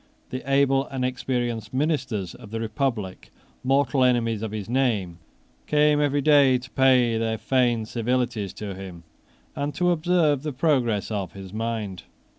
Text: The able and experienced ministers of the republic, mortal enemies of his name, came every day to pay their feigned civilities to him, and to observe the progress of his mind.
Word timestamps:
The 0.31 0.41
able 0.51 0.87
and 0.87 1.05
experienced 1.05 1.75
ministers 1.75 2.33
of 2.33 2.49
the 2.49 2.59
republic, 2.59 3.29
mortal 3.63 4.03
enemies 4.03 4.41
of 4.41 4.49
his 4.51 4.67
name, 4.67 5.19
came 5.67 6.01
every 6.01 6.21
day 6.21 6.57
to 6.57 6.71
pay 6.71 7.19
their 7.19 7.37
feigned 7.37 7.87
civilities 7.87 8.51
to 8.53 8.73
him, 8.73 9.03
and 9.55 9.75
to 9.75 9.91
observe 9.91 10.41
the 10.41 10.53
progress 10.53 11.11
of 11.11 11.33
his 11.33 11.53
mind. 11.53 12.01